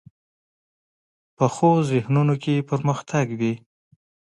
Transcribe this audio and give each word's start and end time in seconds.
پخو 1.37 1.71
ذهنونو 1.89 2.35
کې 2.43 2.65
پرمختګ 2.69 3.25
وي 3.39 3.53